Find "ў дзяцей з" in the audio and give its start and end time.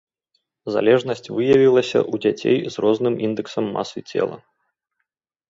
2.11-2.85